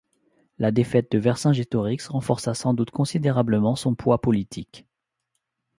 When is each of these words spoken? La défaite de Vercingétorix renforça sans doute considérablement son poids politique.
La 0.57 0.71
défaite 0.71 1.11
de 1.11 1.19
Vercingétorix 1.19 2.07
renforça 2.09 2.55
sans 2.55 2.73
doute 2.73 2.89
considérablement 2.89 3.75
son 3.75 3.93
poids 3.93 4.19
politique. 4.19 4.87